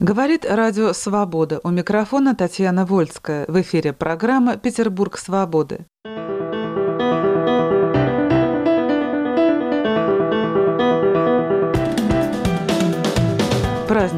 [0.00, 1.60] Говорит Радио Свобода.
[1.64, 3.46] У микрофона Татьяна Вольская.
[3.48, 5.86] В эфире программа «Петербург свободы».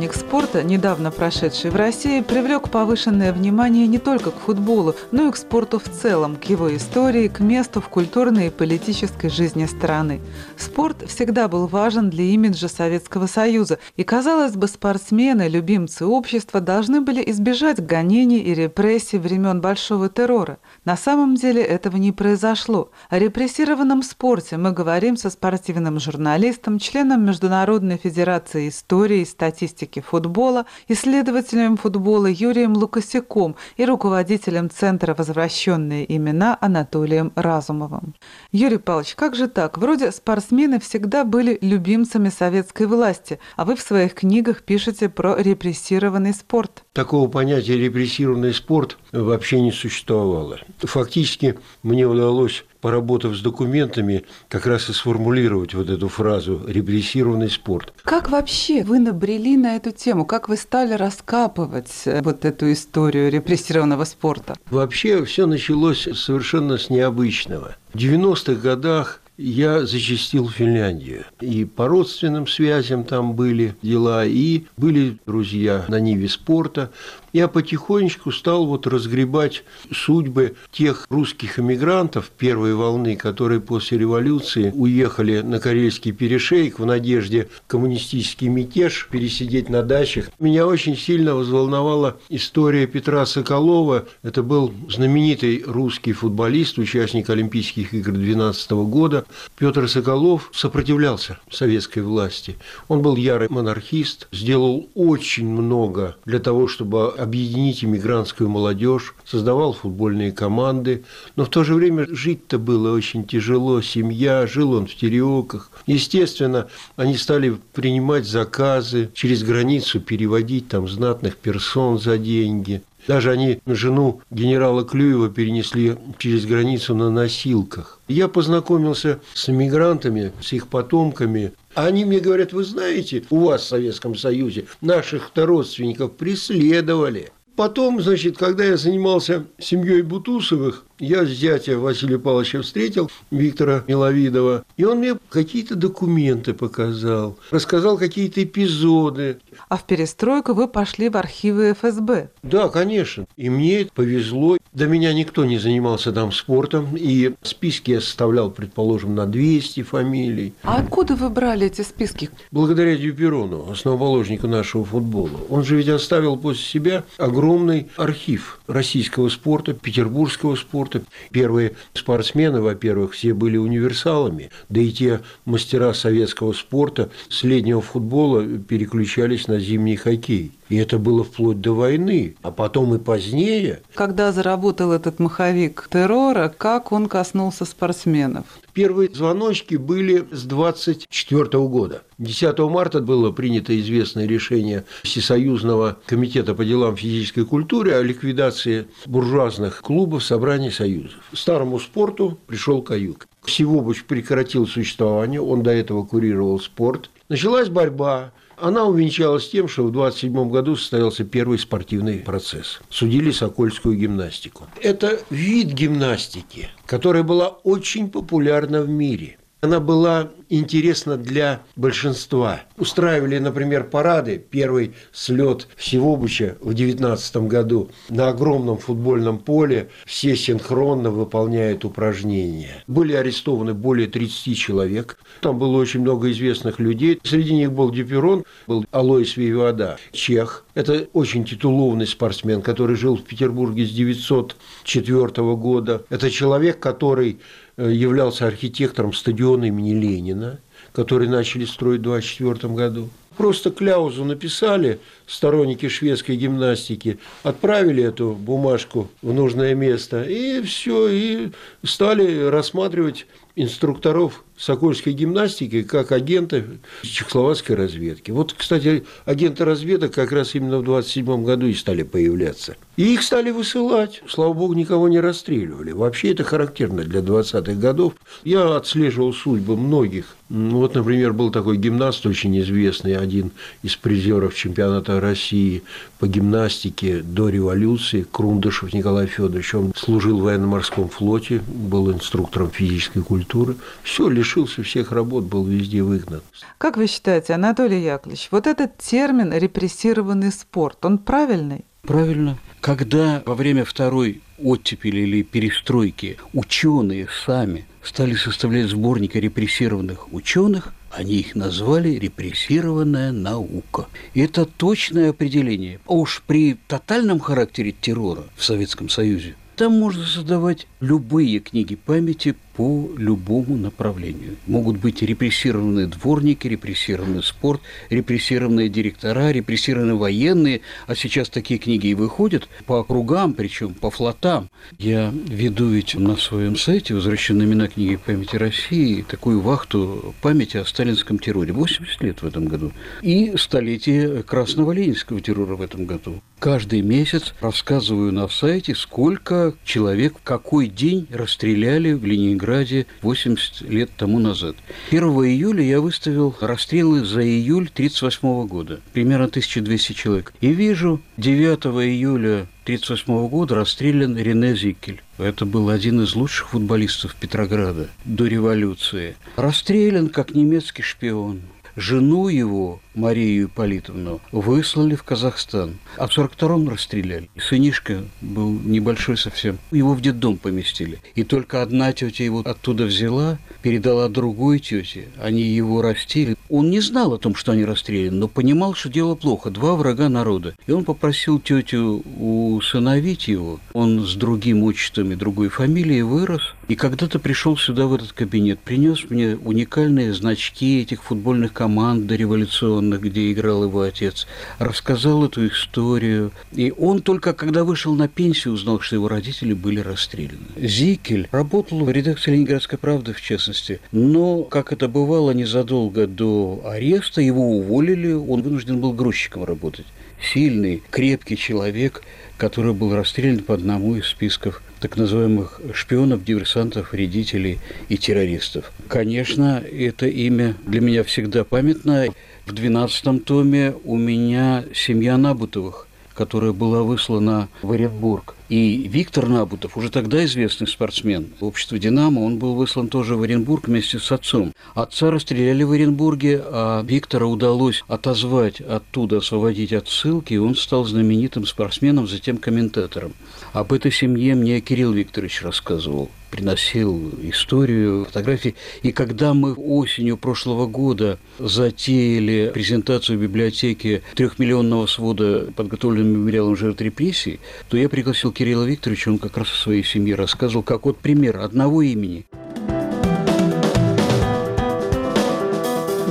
[0.00, 5.30] Праздник спорта, недавно прошедший в России, привлек повышенное внимание не только к футболу, но и
[5.30, 10.22] к спорту в целом, к его истории, к месту в культурной и политической жизни страны.
[10.56, 17.02] Спорт всегда был важен для имиджа Советского Союза, и, казалось бы, спортсмены, любимцы общества должны
[17.02, 20.60] были избежать гонений и репрессий времен Большого террора.
[20.86, 22.90] На самом деле этого не произошло.
[23.10, 30.00] О репрессированном спорте мы говорим со спортивным журналистом, членом Международной Федерации истории и статистики статистики
[30.00, 38.14] футбола, исследователем футбола Юрием Лукасяком и руководителем Центра «Возвращенные имена» Анатолием Разумовым.
[38.52, 39.78] Юрий Павлович, как же так?
[39.78, 46.32] Вроде спортсмены всегда были любимцами советской власти, а вы в своих книгах пишете про репрессированный
[46.32, 46.84] спорт.
[46.92, 50.58] Такого понятия репрессированный спорт вообще не существовало.
[50.78, 57.92] Фактически мне удалось поработав с документами, как раз и сформулировать вот эту фразу «репрессированный спорт».
[58.02, 60.24] Как вообще вы набрели на эту тему?
[60.24, 64.56] Как вы стали раскапывать э, вот эту историю репрессированного спорта?
[64.70, 67.76] Вообще все началось совершенно с необычного.
[67.92, 71.24] В 90-х годах я зачастил Финляндию.
[71.40, 76.90] И по родственным связям там были дела, и были друзья на Ниве спорта
[77.32, 85.40] я потихонечку стал вот разгребать судьбы тех русских эмигрантов первой волны, которые после революции уехали
[85.40, 90.30] на Карельский перешейк в надежде коммунистический мятеж пересидеть на дачах.
[90.38, 94.06] Меня очень сильно взволновала история Петра Соколова.
[94.22, 99.24] Это был знаменитый русский футболист, участник Олимпийских игр 12 года.
[99.58, 102.56] Петр Соколов сопротивлялся советской власти.
[102.88, 110.32] Он был ярый монархист, сделал очень много для того, чтобы объединить иммигрантскую молодежь, создавал футбольные
[110.32, 111.04] команды,
[111.36, 115.70] но в то же время жить-то было очень тяжело, семья, жил он в Тереоках.
[115.86, 122.82] Естественно, они стали принимать заказы, через границу переводить там знатных персон за деньги.
[123.06, 127.98] Даже они жену генерала Клюева перенесли через границу на носилках.
[128.08, 131.52] Я познакомился с иммигрантами, с их потомками.
[131.74, 137.30] Они мне говорят, вы знаете, у вас в Советском Союзе наших-то родственников преследовали.
[137.54, 144.64] Потом, значит, когда я занимался семьей Бутусовых, я с зятя Василия Павловича встретил, Виктора Миловидова,
[144.76, 149.38] и он мне какие-то документы показал, рассказал какие-то эпизоды.
[149.68, 152.30] А в перестройку вы пошли в архивы ФСБ?
[152.42, 153.26] Да, конечно.
[153.36, 154.58] И мне повезло.
[154.72, 160.52] До меня никто не занимался там спортом, и списки я составлял, предположим, на 200 фамилий.
[160.62, 162.30] А откуда вы брали эти списки?
[162.50, 165.40] Благодаря Дюперону, основоположнику нашего футбола.
[165.48, 171.06] Он же ведь оставил после себя огромный архив российского спорта, петербургского спорта, спорта.
[171.30, 178.44] Первые спортсмены, во-первых, все были универсалами, да и те мастера советского спорта с летнего футбола
[178.46, 180.52] переключались на зимний хоккей.
[180.70, 183.80] И это было вплоть до войны, а потом и позднее.
[183.94, 188.44] Когда заработал этот маховик террора, как он коснулся спортсменов?
[188.72, 192.02] Первые звоночки были с 24 года.
[192.18, 199.80] 10 марта было принято известное решение Всесоюзного комитета по делам физической культуры о ликвидации буржуазных
[199.80, 201.18] клубов собраний союзов.
[201.32, 203.26] Старому спорту пришел каюк.
[203.42, 207.10] Всевобуч прекратил существование, он до этого курировал спорт.
[207.28, 212.80] Началась борьба, она увенчалась тем, что в 27 году состоялся первый спортивный процесс.
[212.90, 214.66] Судили сокольскую гимнастику.
[214.80, 219.39] Это вид гимнастики, которая была очень популярна в мире.
[219.62, 222.62] Она была интересна для большинства.
[222.78, 224.38] Устраивали, например, парады.
[224.38, 229.90] Первый слет Всевобуча в 19 году на огромном футбольном поле.
[230.06, 232.82] Все синхронно выполняют упражнения.
[232.86, 235.18] Были арестованы более 30 человек.
[235.42, 237.20] Там было очень много известных людей.
[237.22, 240.64] Среди них был Дюперон, был Алоис Вивиода, чех.
[240.74, 245.26] Это очень титулованный спортсмен, который жил в Петербурге с 904
[245.56, 246.02] года.
[246.08, 247.40] Это человек, который
[247.76, 250.60] являлся архитектором стадиона имени Ленина,
[250.92, 253.08] который начали строить в 1924 году.
[253.36, 261.50] Просто кляузу написали сторонники шведской гимнастики, отправили эту бумажку в нужное место, и все, и
[261.82, 263.26] стали рассматривать
[263.56, 266.62] инструкторов Сокольской гимнастики как агента
[267.02, 268.30] чехословацкой разведки.
[268.30, 272.76] Вот, кстати, агенты разведок как раз именно в 27 году и стали появляться.
[272.96, 274.22] И их стали высылать.
[274.28, 275.92] Слава богу, никого не расстреливали.
[275.92, 278.12] Вообще это характерно для 20-х годов.
[278.44, 280.36] Я отслеживал судьбы многих.
[280.50, 283.52] Вот, например, был такой гимнаст очень известный, один
[283.84, 285.84] из призеров чемпионата России
[286.18, 289.74] по гимнастике до революции, Крундышев Николай Федорович.
[289.76, 293.76] Он служил в военно-морском флоте, был инструктором физической культуры.
[294.02, 296.42] Все, лишился всех работ, был везде выгнан.
[296.78, 301.84] Как вы считаете, Анатолий Яковлевич, вот этот термин «репрессированный спорт», он правильный?
[302.02, 302.58] Правильно.
[302.80, 311.34] Когда во время второй оттепели или перестройки ученые сами стали составлять сборники репрессированных ученых, они
[311.34, 314.06] их назвали «репрессированная наука».
[314.34, 316.00] И это точное определение.
[316.06, 322.54] А уж при тотальном характере террора в Советском Союзе там можно создавать любые книги памяти
[322.80, 324.56] по любому направлению.
[324.66, 330.80] Могут быть репрессированные дворники, репрессированный спорт, репрессированные директора, репрессированные военные.
[331.06, 334.70] А сейчас такие книги и выходят по округам, причем по флотам.
[334.98, 340.86] Я веду ведь на своем сайте «Возвращенные имена книги памяти России» такую вахту памяти о
[340.86, 341.74] сталинском терроре.
[341.74, 342.92] 80 лет в этом году.
[343.20, 346.40] И столетие красного ленинского террора в этом году.
[346.58, 353.82] Каждый месяц рассказываю на сайте, сколько человек в какой день расстреляли в Ленинграде Ленинграде 80
[353.82, 354.76] лет тому назад.
[355.10, 360.52] 1 июля я выставил расстрелы за июль 1938 года, примерно 1200 человек.
[360.60, 365.22] И вижу, 9 июля 1938 года расстрелян Рене Зикель.
[365.38, 369.36] Это был один из лучших футболистов Петрограда до революции.
[369.56, 371.62] Расстрелян как немецкий шпион.
[371.96, 377.50] Жену его, Марию Ипполитовну, выслали в Казахстан, а в 42-м расстреляли.
[377.58, 379.78] Сынишка был небольшой совсем.
[379.90, 381.20] Его в детдом поместили.
[381.34, 385.28] И только одна тетя его оттуда взяла, передала другой тете.
[385.40, 386.56] Они его растили.
[386.68, 389.70] Он не знал о том, что они расстреляны, но понимал, что дело плохо.
[389.70, 390.74] Два врага народа.
[390.86, 393.80] И он попросил тетю усыновить его.
[393.92, 396.74] Он с другим отчеством и другой фамилией вырос.
[396.90, 403.20] И когда-то пришел сюда, в этот кабинет, принес мне уникальные значки этих футбольных команд дореволюционных,
[403.20, 404.48] где играл его отец,
[404.80, 406.50] рассказал эту историю.
[406.72, 410.66] И он только когда вышел на пенсию, узнал, что его родители были расстреляны.
[410.76, 414.00] Зикель работал в редакции «Ленинградской правды», в частности.
[414.10, 420.06] Но, как это бывало, незадолго до ареста его уволили, он вынужден был грузчиком работать.
[420.42, 422.22] Сильный, крепкий человек,
[422.56, 427.78] который был расстрелян по одному из списков так называемых шпионов, диверсантов, вредителей
[428.08, 428.92] и террористов.
[429.08, 432.26] Конечно, это имя для меня всегда памятно.
[432.66, 436.06] В 12 томе у меня семья Набутовых,
[436.40, 438.54] которая была выслана в Оренбург.
[438.70, 443.42] И Виктор Набутов, уже тогда известный спортсмен, в обществе «Динамо», он был выслан тоже в
[443.42, 444.72] Оренбург вместе с отцом.
[444.94, 451.04] Отца расстреляли в Оренбурге, а Виктора удалось отозвать оттуда, освободить от ссылки, и он стал
[451.04, 453.34] знаменитым спортсменом, затем комментатором.
[453.72, 458.74] Об этой семье мне Кирилл Викторович рассказывал приносил историю, фотографии.
[459.02, 467.00] И когда мы осенью прошлого года затеяли презентацию в библиотеке трехмиллионного свода подготовленным мемориалом жертв
[467.00, 471.18] репрессий, то я пригласил Кирилла Викторовича, он как раз о своей семье рассказывал, как вот
[471.18, 472.46] пример одного имени–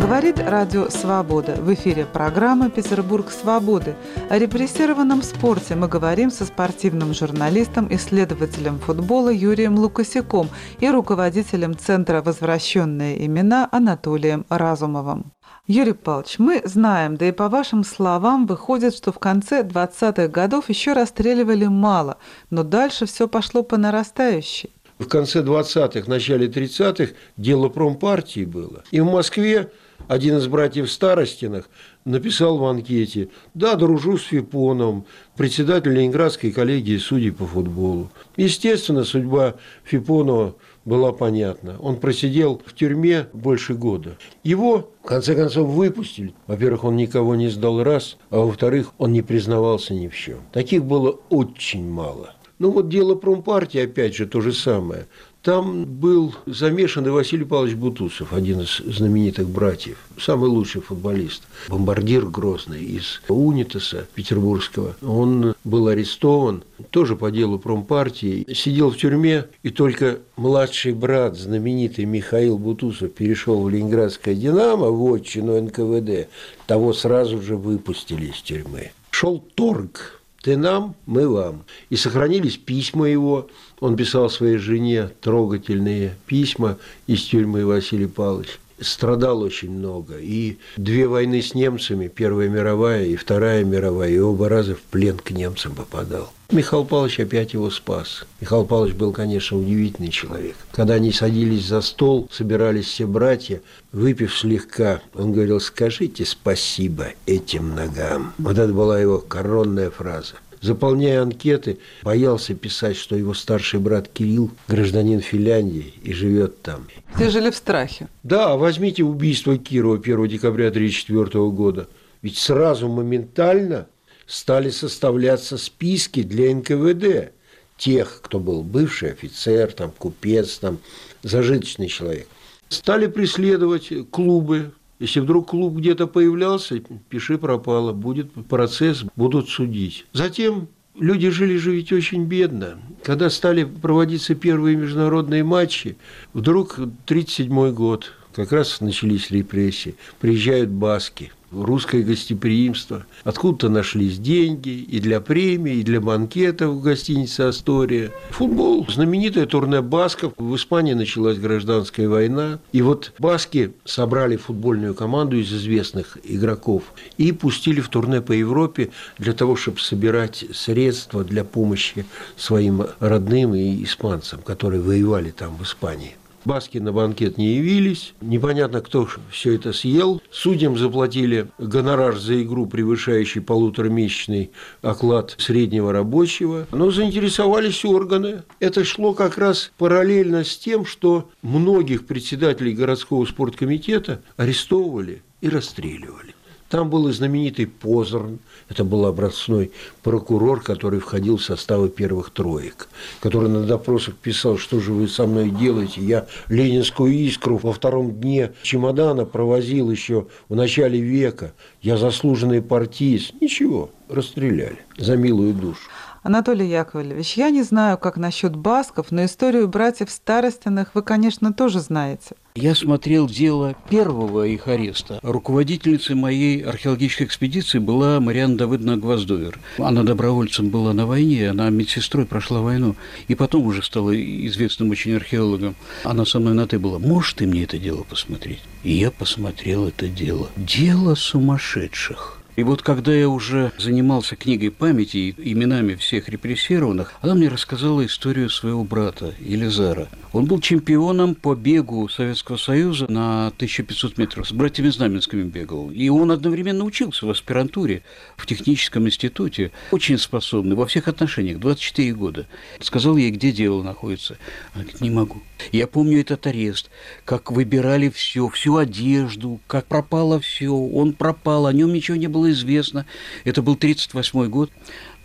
[0.10, 1.54] Говорит Радио «Свобода».
[1.62, 3.94] В эфире программа «Петербург свободы».
[4.28, 12.24] О репрессированном спорте мы говорим со спортивным журналистом, исследователем футбола Юрием Лукасяком и руководителем Центра
[12.24, 15.32] «Возвращенные имена» Анатолием Разумовым.
[15.68, 20.70] Юрий Павлович, мы знаем, да и по вашим словам выходит, что в конце 20-х годов
[20.70, 22.18] еще расстреливали мало,
[22.50, 24.72] но дальше все пошло по нарастающей.
[24.98, 28.84] В конце 20-х, начале 30-х дело промпартии было.
[28.90, 29.72] И в Москве
[30.10, 31.70] один из братьев Старостиных
[32.04, 35.06] написал в анкете «Да, дружу с Фипоном,
[35.38, 38.10] председатель Ленинградской коллегии судей по футболу».
[38.36, 41.78] Естественно, судьба Фипонова была понятна.
[41.80, 44.18] Он просидел в тюрьме больше года.
[44.44, 46.34] Его, в конце концов, выпустили.
[46.48, 50.40] Во-первых, он никого не сдал раз, а во-вторых, он не признавался ни в чем.
[50.52, 52.34] Таких было очень мало.
[52.60, 55.08] Ну вот дело промпартии, опять же, то же самое.
[55.42, 62.26] Там был замешан и Василий Павлович Бутусов, один из знаменитых братьев, самый лучший футболист, бомбардир
[62.26, 64.98] Грозный из Унитаса петербургского.
[65.02, 72.04] Он был арестован, тоже по делу промпартии, сидел в тюрьме, и только младший брат, знаменитый
[72.04, 76.28] Михаил Бутусов, перешел в Ленинградское «Динамо», в отчину НКВД,
[76.68, 78.92] того сразу же выпустили из тюрьмы.
[79.12, 81.66] Шел торг Ты нам, мы вам.
[81.90, 83.50] И сохранились письма его.
[83.80, 86.78] Он писал своей жене трогательные письма
[87.08, 90.18] из тюрьмы Василий Павлович страдал очень много.
[90.20, 95.18] И две войны с немцами, Первая мировая и Вторая мировая, и оба раза в плен
[95.18, 96.32] к немцам попадал.
[96.52, 98.26] Михаил Павлович опять его спас.
[98.42, 100.56] Михаил Павлович был, конечно, удивительный человек.
[100.72, 107.76] Когда они садились за стол, собирались все братья, выпив слегка, он говорил, скажите спасибо этим
[107.76, 108.34] ногам.
[108.40, 114.52] Вот это была его коронная фраза заполняя анкеты, боялся писать, что его старший брат Кирилл
[114.68, 116.88] гражданин Финляндии и живет там.
[117.16, 118.08] Все жили в страхе.
[118.24, 121.88] Да, возьмите убийство Кирова 1 декабря 1934 года.
[122.22, 123.88] Ведь сразу моментально
[124.30, 127.34] стали составляться списки для НКВД
[127.78, 130.78] тех, кто был бывший офицер, там, купец, там,
[131.24, 132.28] зажиточный человек.
[132.70, 140.06] Стали преследовать клубы, если вдруг клуб где-то появлялся, пиши пропало, будет процесс, будут судить.
[140.14, 140.68] Затем
[141.00, 142.78] люди жили же ведь очень бедно.
[143.04, 145.98] Когда стали проводиться первые международные матчи,
[146.34, 153.06] вдруг 1937 год, как раз начались репрессии, приезжают баски– русское гостеприимство.
[153.24, 158.12] Откуда-то нашлись деньги и для премии, и для банкетов в гостинице «Астория».
[158.32, 158.86] Футбол.
[158.90, 160.34] Знаменитое турне басков.
[160.38, 162.60] В Испании началась гражданская война.
[162.72, 166.84] И вот баски собрали футбольную команду из известных игроков
[167.18, 173.56] и пустили в турне по Европе для того, чтобы собирать средства для помощи своим родным
[173.56, 176.19] и испанцам, которые воевали там в Испании.
[176.46, 178.14] Баски на банкет не явились.
[178.22, 180.22] Непонятно, кто все это съел.
[180.32, 186.68] Судьям заплатили гонорар за игру, превышающий полуторамесячный оклад среднего рабочего.
[186.72, 188.44] Но заинтересовались органы.
[188.60, 196.36] Это шло как раз параллельно с тем, что многих председателей городского спорткомитета арестовывали и расстреливали.
[196.70, 198.38] Там был и знаменитый Позорн,
[198.70, 199.72] это был образцой
[200.04, 202.88] прокурор, который входил в составы первых троек,
[203.22, 206.02] который на допросах писал, что же вы со мной делаете.
[206.02, 211.54] Я ленинскую искру во втором дне чемодана провозил еще в начале века.
[211.82, 213.32] Я заслуженный партиец.
[213.42, 215.90] Ничего, расстреляли за милую душу.
[216.22, 221.80] Анатолий Яковлевич, я не знаю, как насчет басков, но историю братьев Старостиных вы, конечно, тоже
[221.80, 222.36] знаете.
[222.56, 225.20] Я смотрел дело первого их ареста.
[225.22, 229.60] Руководительницей моей археологической экспедиции была Марианна Давыдовна Гвоздовер.
[229.78, 232.96] Она добровольцем была на войне, она медсестрой прошла войну.
[233.30, 235.76] И потом уже стала известным очень археологом.
[236.04, 237.00] Она со мной на «ты» была.
[237.00, 238.60] Можешь ты мне это дело посмотреть?
[238.84, 240.50] И я посмотрел это дело.
[240.58, 242.39] Дело сумасшедших.
[242.56, 248.06] И вот когда я уже занимался книгой памяти и именами всех репрессированных, она мне рассказала
[248.06, 250.10] историю своего брата Елизара.
[250.32, 254.48] Он был чемпионом по бегу Советского Союза на 1500 метров.
[254.48, 255.90] С братьями Знаменскими бегал.
[255.90, 258.04] И он одновременно учился в аспирантуре
[258.38, 259.72] в техническом институте.
[259.92, 262.48] Очень способный во всех отношениях, 24 года.
[262.80, 264.38] Сказал ей, где дело находится.
[264.74, 265.42] Она говорит, не могу.
[265.72, 266.90] Я помню этот арест,
[267.26, 270.74] как выбирали все, всю одежду, как пропало все.
[270.74, 273.06] Он пропал, о нем ничего не было известно,
[273.44, 274.72] это был 1938 год,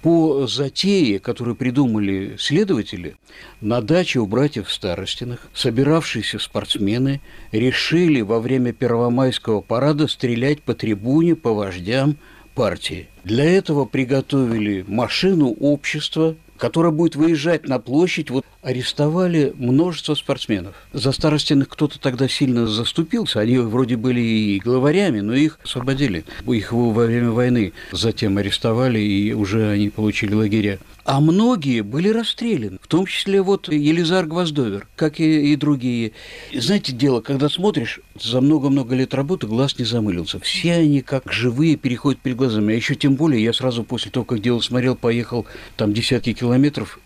[0.03, 3.17] по затее, которую придумали следователи,
[3.63, 11.37] на даче у братьев Старостиных собиравшиеся спортсмены решили во время Первомайского парада стрелять по трибуне,
[11.37, 12.19] по вождям
[12.55, 13.09] партии.
[13.25, 18.31] Для этого приготовили машину общества, которая будет выезжать на площадь.
[18.31, 20.75] Вот арестовали множество спортсменов.
[20.95, 23.41] За старостиных кто-то тогда сильно заступился.
[23.41, 26.25] Они вроде были и главарями, но их освободили.
[26.47, 30.79] Их во время войны затем арестовали, и уже они получили лагеря.
[31.05, 36.13] А многие были расстреляны, в том числе вот Елизар Гвоздовер, как и, и другие.
[36.55, 40.41] Знаете, дело, когда смотришь, за много-много лет работы глаз не замылился.
[40.41, 42.73] Все они как живые переходят перед глазами.
[42.73, 45.45] А еще тем более, я сразу после того, как дело смотрел, поехал
[45.77, 46.54] там десятки километров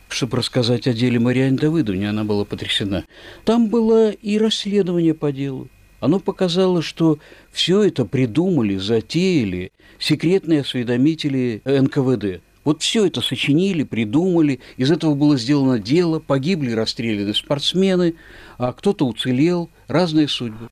[0.09, 3.05] чтобы рассказать о деле Мариане Давыдовне, она была потрясена.
[3.45, 5.69] Там было и расследование по делу.
[6.01, 7.19] Оно показало, что
[7.51, 12.43] все это придумали, затеяли секретные осведомители НКВД.
[12.65, 18.15] Вот все это сочинили, придумали, из этого было сделано дело, погибли, расстреляны спортсмены,
[18.59, 20.69] а кто-то уцелел, разные судьбы.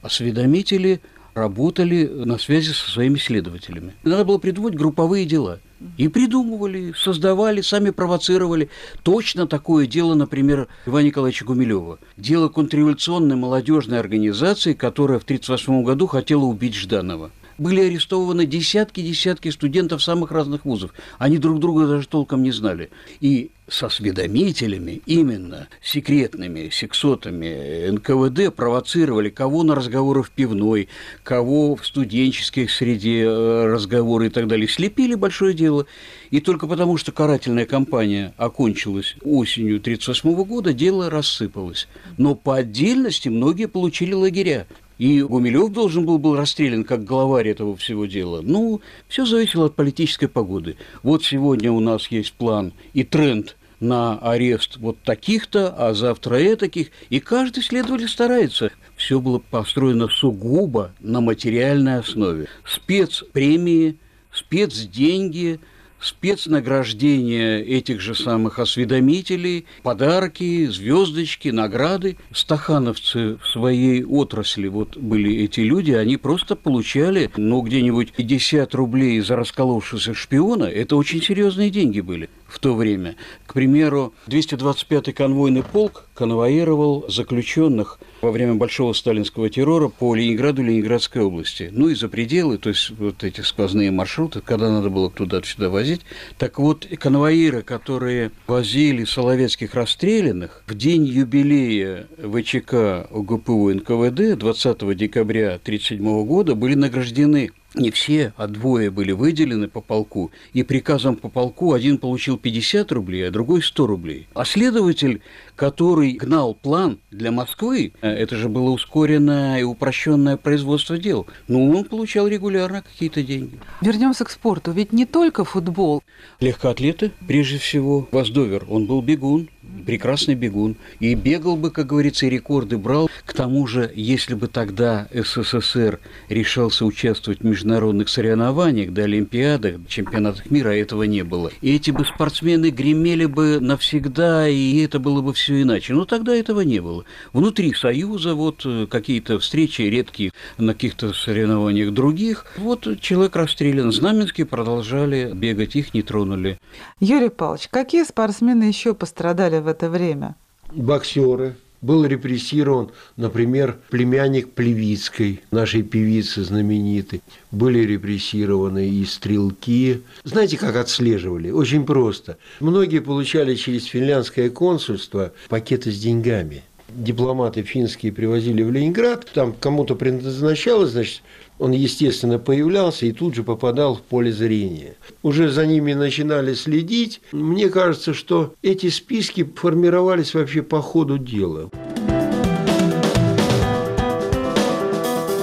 [0.00, 1.00] Осведомители
[1.34, 3.94] работали на связи со своими следователями.
[4.02, 5.60] Надо было придумать групповые дела–
[5.96, 8.70] и придумывали, создавали, сами провоцировали.
[9.02, 11.98] Точно такое дело, например, Ивана Николаевича Гумилева.
[12.16, 17.30] Дело контрреволюционной молодежной организации, которая в 1938 году хотела убить Жданова.
[17.58, 20.92] Были арестованы десятки-десятки студентов самых разных вузов.
[21.18, 22.90] Они друг друга даже толком не знали.
[23.20, 30.88] И со осведомителями, именно секретными сексотами НКВД провоцировали кого на разговоры в пивной,
[31.24, 34.68] кого в студенческой среде э, разговоры и так далее.
[34.68, 35.86] Слепили большое дело.
[36.30, 41.88] И только потому, что карательная кампания окончилась осенью 1938 года, дело рассыпалось.
[42.18, 44.66] Но по отдельности многие получили лагеря.
[44.98, 48.40] И Гумилев должен был был расстрелян как главарь этого всего дела.
[48.42, 50.76] Ну, все зависело от политической погоды.
[51.02, 56.88] Вот сегодня у нас есть план и тренд на арест вот таких-то, а завтра этаких,
[57.10, 58.70] и каждый следователь старается.
[58.96, 62.48] Все было построено сугубо на материальной основе.
[62.64, 63.96] Спецпремии,
[64.32, 65.60] спецденьги–
[66.06, 72.16] спецнаграждение этих же самых осведомителей, подарки, звездочки, награды.
[72.32, 79.20] Стахановцы в своей отрасли, вот были эти люди, они просто получали, ну, где-нибудь 50 рублей
[79.20, 83.16] за расколовшегося шпиона, это очень серьезные деньги были в то время.
[83.46, 91.22] К примеру, 225-й конвойный полк конвоировал заключенных во время большого сталинского террора по Ленинграду Ленинградской
[91.22, 91.68] области.
[91.72, 96.02] Ну и за пределы, то есть вот эти сквозные маршруты, когда надо было туда-сюда возить.
[96.38, 105.54] Так вот, конвоиры, которые возили соловецких расстрелянных, в день юбилея ВЧК УГПУ НКВД 20 декабря
[105.56, 111.28] 1937 года были награждены не все, а двое были выделены по полку, и приказом по
[111.28, 114.28] полку один получил 50 рублей, а другой 100 рублей.
[114.34, 115.20] А следователь,
[115.54, 121.70] который гнал план для Москвы, э, это же было ускоренное и упрощенное производство дел, ну,
[121.70, 123.58] он получал регулярно какие-то деньги.
[123.80, 126.02] Вернемся к спорту, ведь не только футбол.
[126.40, 129.48] Легкоатлеты, прежде всего, Воздовер, он был бегун,
[129.86, 130.76] прекрасный бегун.
[131.00, 133.08] И бегал бы, как говорится, и рекорды брал.
[133.24, 140.50] К тому же, если бы тогда СССР решался участвовать в международных соревнованиях, до Олимпиадах, чемпионатах
[140.50, 141.50] мира, а этого не было.
[141.60, 145.94] И эти бы спортсмены гремели бы навсегда, и это было бы все иначе.
[145.94, 147.04] Но тогда этого не было.
[147.32, 152.46] Внутри Союза вот э, какие-то встречи редкие на каких-то соревнованиях других.
[152.56, 153.92] Вот человек расстрелян.
[153.92, 156.58] Знаменские продолжали бегать, их не тронули.
[157.00, 160.36] Юрий Павлович, какие спортсмены еще пострадали в это время?
[160.72, 161.56] Боксеры.
[161.82, 167.20] Был репрессирован, например, племянник Плевицкой, нашей певицы знаменитой.
[167.52, 170.02] Были репрессированы и стрелки.
[170.24, 171.50] Знаете, как отслеживали?
[171.50, 172.38] Очень просто.
[172.60, 179.94] Многие получали через финляндское консульство пакеты с деньгами дипломаты финские привозили в Ленинград, там кому-то
[179.94, 181.22] предназначалось, значит,
[181.58, 184.96] он, естественно, появлялся и тут же попадал в поле зрения.
[185.22, 187.20] Уже за ними начинали следить.
[187.32, 191.70] Мне кажется, что эти списки формировались вообще по ходу дела.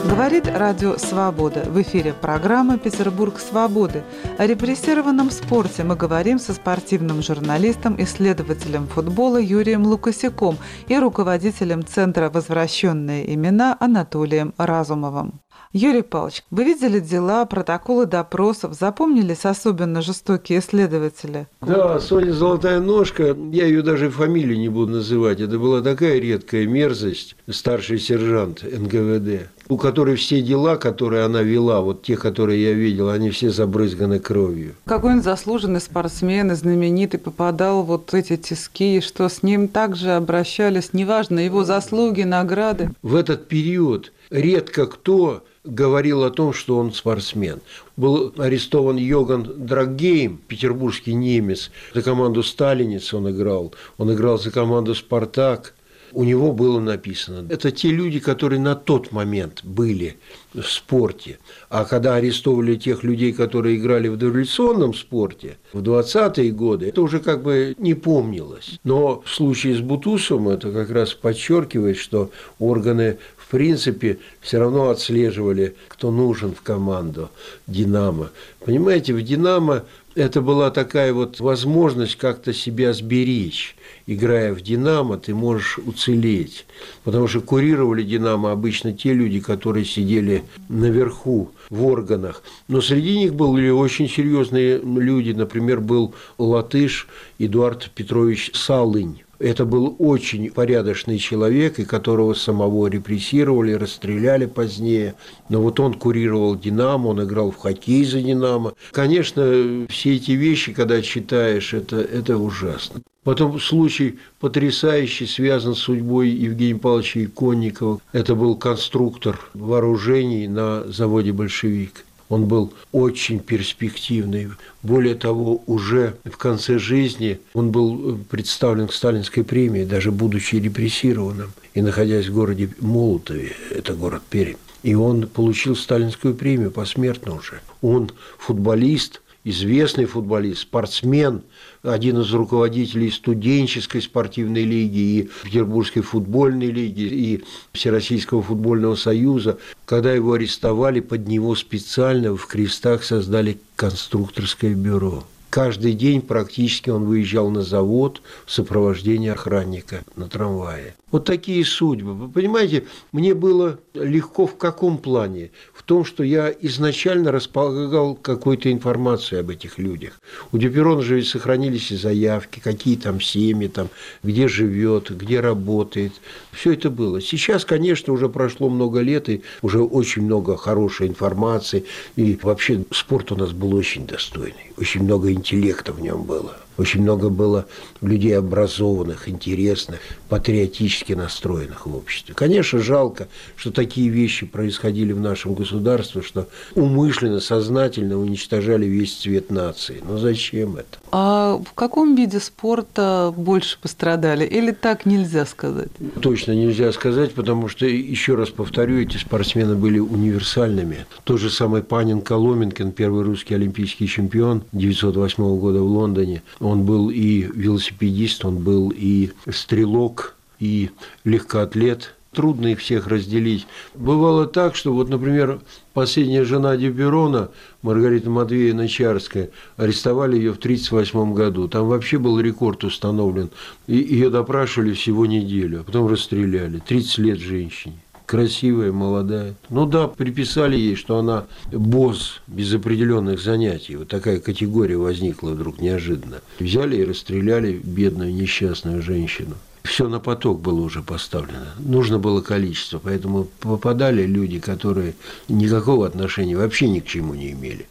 [0.06, 1.64] Говорит Радио «Свобода».
[1.68, 4.04] В эфире программа «Петербург свободы».
[4.38, 12.30] О репрессированном спорте мы говорим со спортивным журналистом, исследователем футбола Юрием Лукасяком и руководителем Центра
[12.30, 15.42] «Возвращенные имена» Анатолием Разумовым.
[15.74, 21.48] Юрий Павлович, вы видели дела, протоколы допросов, запомнились особенно жестокие следователи?
[21.62, 26.68] Да, Соня Золотая Ножка, я ее даже фамилию не буду называть, это была такая редкая
[26.68, 32.74] мерзость, старший сержант НКВД, у которой все дела, которые она вела, вот те, которые я
[32.74, 34.76] видел, они все забрызганы кровью.
[34.86, 40.12] Какой он заслуженный спортсмен и знаменитый, попадал вот в эти тиски, что с ним также
[40.12, 42.92] обращались, неважно, его заслуги, награды.
[43.02, 47.62] В этот период редко кто говорил о том, что он спортсмен.
[47.96, 51.72] Был арестован Йоган Драгейм, петербургский немец.
[51.94, 53.74] За команду «Сталинец» он играл.
[53.98, 55.74] Он играл за команду «Спартак».
[56.14, 57.48] У него было написано.
[57.50, 60.18] Это те люди, которые на тот момент были
[60.54, 61.40] в спорте.
[61.70, 67.20] А когда арестовывали тех людей, которые играли в дореволюционном спорте в 20-е годы, это уже
[67.20, 68.80] как бы не помнилось.
[68.84, 73.18] Но в случае с Бутусом это как раз подчеркивает, что органы
[73.54, 77.30] принципе, все равно отслеживали, кто нужен в команду
[77.68, 78.32] «Динамо».
[78.66, 79.84] Понимаете, в «Динамо»
[80.16, 83.76] это была такая вот возможность как-то себя сберечь.
[84.08, 86.66] Играя в «Динамо», ты можешь уцелеть.
[87.04, 92.42] Потому что курировали «Динамо» обычно те люди, которые сидели наверху в органах.
[92.68, 95.30] Но среди них были очень серьезные люди.
[95.30, 103.74] Например, был латыш Эдуард Петрович Салынь Это был очень порядочный человек, и которого самого репрессировали,
[103.74, 105.16] расстреляли позднее.
[105.50, 108.74] Но вот он курировал «Динамо», он играл в хоккей за «Динамо».
[108.92, 113.02] Конечно, все эти вещи, когда читаешь, это, это ужасно.
[113.26, 118.00] Потом случай потрясающий, связан с судьбой Евгения Павловича Иконникова.
[118.14, 122.06] Это был конструктор вооружений на заводе «Большевик».
[122.34, 124.48] Он был очень перспективный.
[124.82, 131.52] Более того, уже в конце жизни он был представлен к сталинской премии, даже будучи репрессированным
[131.76, 134.56] и находясь в городе Молотове, это город Пермь.
[134.82, 137.62] И он получил сталинскую премию посмертно уже.
[137.84, 141.44] Он футболист, известный футболист, спортсмен,
[141.84, 147.44] один из руководителей студенческой спортивной лиги и Петербургской футбольной лиги и
[147.74, 149.58] Всероссийского футбольного союза.
[149.86, 155.26] Когда его арестовали, под него специально в крестах создали конструкторское бюро.
[155.54, 160.96] Каждый день практически он выезжал на завод в сопровождении охранника на трамвае.
[161.12, 162.16] Вот такие судьбы.
[162.16, 165.52] Вы понимаете, мне было легко в каком плане?
[165.72, 170.20] В том, что я изначально располагал какой-то информацией об этих людях.
[170.52, 173.90] У Дюперона же ведь сохранились и заявки, какие там семьи, там,
[174.24, 176.14] где живет, где работает.
[176.52, 177.22] Все это было.
[177.22, 181.86] Сейчас, конечно, уже прошло много лет, и уже очень много хорошей информации.
[182.16, 184.72] И вообще спорт у нас был очень достойный.
[184.78, 186.56] Очень много интеллекта в нем было.
[186.78, 187.68] Очень много было
[188.02, 192.34] людей образованных, интересных, патриотически настроенных в обществе.
[192.34, 199.52] Конечно, жалко, что такие вещи происходили в нашем государстве, что умышленно, сознательно уничтожали весь цвет
[199.52, 200.02] нации.
[200.08, 201.03] Но зачем это?
[201.16, 204.46] А в каком виде спорта больше пострадали?
[204.46, 205.90] Или так нельзя сказать?
[206.20, 211.06] Точно нельзя сказать, потому что, еще раз повторю, эти спортсмены были универсальными.
[211.24, 217.12] Тот же самый Панин Коломенкин, первый русский олимпийский чемпион 1908 года в Лондоне, он был
[217.12, 220.90] и велосипедист, он был и стрелок, и
[221.26, 222.16] легкоатлет.
[222.32, 223.68] Трудно их всех разделить.
[223.94, 225.60] Бывало так, что вот, например,
[225.94, 227.50] последняя жена Дюберона,
[227.82, 231.68] Маргарита Матвеевна Чарская, арестовали ее в 1938 году.
[231.68, 233.50] Там вообще был рекорд установлен.
[233.88, 236.82] И ее допрашивали всего неделю, а потом расстреляли.
[236.86, 239.54] 30 лет женщине красивая, молодая.
[239.70, 243.96] Ну да, приписали ей, что она босс без определенных занятий.
[243.96, 246.42] Вот такая категория возникла вдруг неожиданно.
[246.60, 249.56] Взяли и расстреляли бедную несчастную женщину.
[249.84, 251.68] Все на поток было уже поставлено.
[251.78, 255.14] Нужно было количество, поэтому попадали люди, которые
[255.50, 257.88] никакого отношения вообще ни к чему не имели.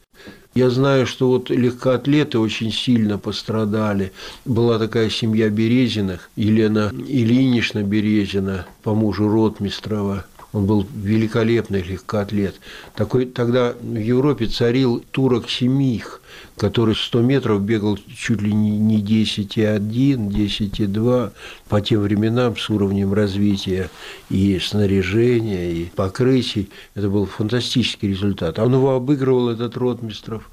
[0.55, 4.12] Я знаю, что вот легкоатлеты очень сильно пострадали.
[4.44, 10.26] Была такая семья Березиных, Елена Ильинична Березина, по мужу Ротмистрова.
[10.52, 12.60] Он был великолепный легкоатлет.
[12.94, 16.20] Такой, тогда в Европе царил турок Семих,
[16.56, 21.32] который 100 метров бегал чуть ли не 10,1, 10,2
[21.68, 23.88] по тем временам с уровнем развития
[24.28, 26.68] и снаряжения, и покрытий.
[26.94, 28.58] Это был фантастический результат.
[28.58, 30.50] Он его обыгрывал, этот Ротмистров.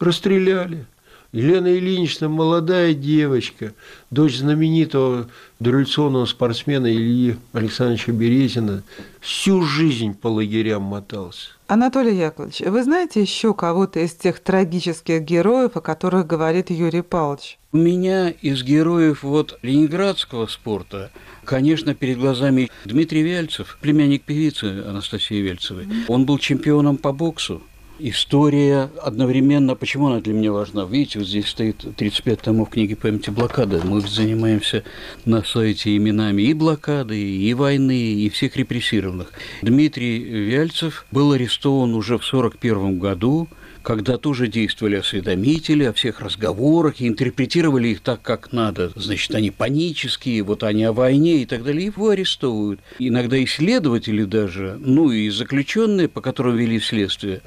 [0.00, 0.86] Расстреляли.
[1.32, 3.72] Елена Ильинична молодая девочка,
[4.10, 5.28] дочь знаменитого
[5.60, 8.82] дореволюционного спортсмена Ильи Александровича Березина,
[9.18, 11.52] всю жизнь по лагерям мотался.
[11.68, 17.58] Анатолий Яковлевич, вы знаете еще кого-то из тех трагических героев, о которых говорит Юрий Павлович?
[17.72, 21.10] У меня из героев вот ленинградского спорта,
[21.44, 25.88] конечно, перед глазами Дмитрий Вяльцев, племянник певицы Анастасии Вельцевой.
[26.08, 27.62] Он был чемпионом по боксу,
[28.02, 30.84] история одновременно, почему она для меня важна?
[30.84, 33.80] Видите, вот здесь стоит 35 томов книги памяти блокады.
[33.84, 34.82] Мы занимаемся
[35.24, 39.32] на сайте именами и блокады, и войны, и всех репрессированных.
[39.62, 43.48] Дмитрий Вяльцев был арестован уже в 1941 году
[43.82, 48.92] когда тоже действовали осведомители о всех разговорах и интерпретировали их так, как надо.
[48.94, 52.80] Значит, они панические, вот они о войне и так далее, его арестовывают.
[52.98, 57.40] Иногда исследователи даже, ну и заключенные, по которым вели следствие,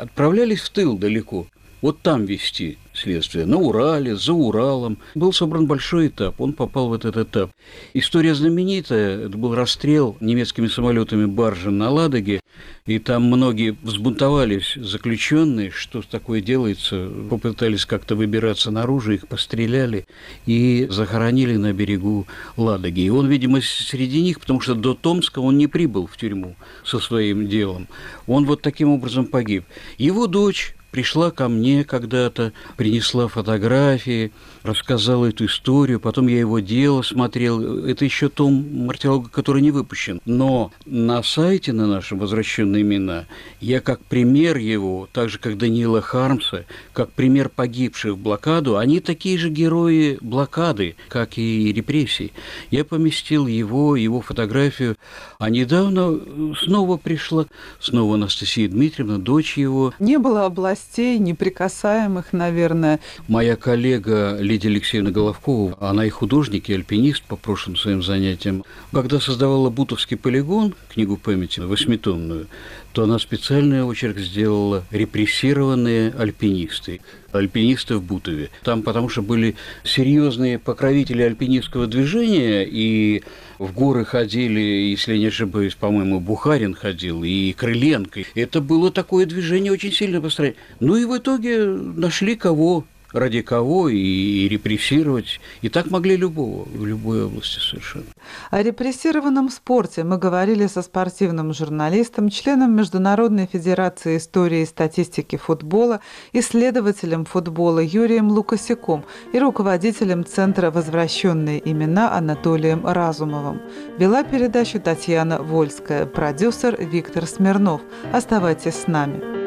[0.45, 1.47] отправлялись в тыл далеко
[1.85, 4.97] вот там вести следствие, на Урале, за Уралом.
[5.13, 7.51] Был собран большой этап, он попал в этот этап.
[7.93, 12.39] История знаменитая, это был расстрел немецкими самолетами баржи на Ладоге,
[12.87, 20.07] и там многие взбунтовались заключенные, что такое делается, попытались как-то выбираться наружу, их постреляли
[20.47, 22.25] и захоронили на берегу
[22.57, 23.01] Ладоги.
[23.01, 26.97] И он, видимо, среди них, потому что до Томска он не прибыл в тюрьму со
[26.97, 27.87] своим делом.
[28.25, 29.65] Он вот таким образом погиб.
[29.99, 34.31] Его дочь пришла ко мне когда-то, принесла фотографии,
[34.63, 37.85] рассказала эту историю, потом я его дело смотрел.
[37.85, 40.21] Это еще том мартиролога, который не выпущен.
[40.23, 43.25] Но на сайте на нашем «Возвращенные имена»
[43.59, 49.01] я как пример его, так же, как Даниила Хармса, как пример погибших в блокаду, они
[49.01, 52.31] такие же герои блокады, как и репрессий.
[52.71, 54.95] Я поместил его, его фотографию.
[55.39, 56.21] А недавно
[56.57, 57.47] снова пришла,
[57.81, 59.93] снова Анастасия Дмитриевна, дочь его.
[59.99, 60.45] Не было
[60.85, 62.99] областей неприкасаемых, наверное.
[63.27, 68.63] Моя коллега Лидия Алексеевна Головкова, она и художник, и альпинист по прошлым своим занятиям.
[68.91, 72.47] Когда создавала Бутовский полигон, книгу памяти, восьмитомную,
[72.95, 77.01] то она специальный очерк сделала «Репрессированные альпинисты».
[77.33, 78.49] Альпинисты в Бутове.
[78.63, 83.21] Там потому что были серьезные покровители альпинистского движения, и
[83.59, 88.21] в горы ходили, если не ошибаюсь, по-моему, Бухарин ходил, и Крыленко.
[88.33, 90.55] Это было такое движение очень сильно построено.
[90.79, 95.39] Ну и в итоге нашли кого ради кого и, и репрессировать.
[95.61, 98.05] И так могли любого, в любой области совершенно.
[98.51, 106.01] О репрессированном спорте мы говорили со спортивным журналистом, членом Международной Федерации истории и статистики футбола,
[106.33, 113.61] исследователем футбола Юрием Лукасяком и руководителем Центра «Возвращенные имена» Анатолием Разумовым.
[113.97, 117.81] Вела передачу Татьяна Вольская, продюсер Виктор Смирнов.
[118.11, 119.44] Оставайтесь с нами.